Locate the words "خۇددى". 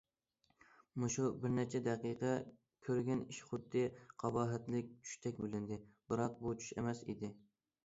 3.51-3.85